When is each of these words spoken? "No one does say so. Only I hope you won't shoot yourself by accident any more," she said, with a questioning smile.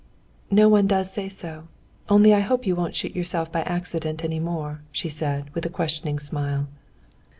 "No 0.49 0.67
one 0.67 0.87
does 0.87 1.13
say 1.13 1.29
so. 1.29 1.67
Only 2.09 2.33
I 2.33 2.39
hope 2.39 2.65
you 2.65 2.75
won't 2.75 2.95
shoot 2.95 3.15
yourself 3.15 3.51
by 3.51 3.61
accident 3.61 4.23
any 4.23 4.39
more," 4.39 4.81
she 4.91 5.09
said, 5.09 5.51
with 5.53 5.63
a 5.63 5.69
questioning 5.69 6.17
smile. 6.17 6.67